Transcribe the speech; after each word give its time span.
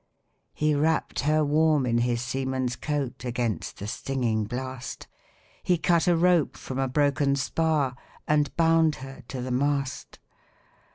He 0.55 0.73
wrapp'd 0.73 1.19
her 1.19 1.45
warm 1.45 1.85
in 1.85 1.99
his 1.99 2.23
seaman's 2.23 2.75
coat 2.75 3.23
Against 3.23 3.77
the 3.77 3.85
stinging 3.85 4.45
blast; 4.45 5.05
He 5.61 5.77
cut 5.77 6.07
a 6.07 6.15
rope 6.17 6.57
from 6.57 6.79
a 6.79 6.87
broken 6.87 7.35
spar, 7.35 7.95
And 8.27 8.49
bound 8.57 8.95
her 9.05 9.21
to 9.27 9.43
the 9.43 9.51
mast. 9.51 10.17